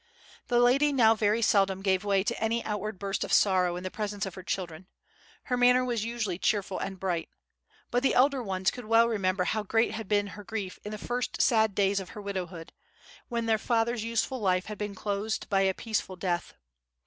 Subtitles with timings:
[0.47, 3.91] The lady now very seldom gave way to any outward burst of sorrow in the
[3.91, 4.87] presence of her children;
[5.43, 7.29] her manner was usually cheerful and bright;
[7.91, 10.97] but the elder ones could well remember how great had been her grief in the
[10.97, 12.73] first sad days of her widowhood,
[13.27, 16.55] when their father's useful life had been closed by a peaceful death.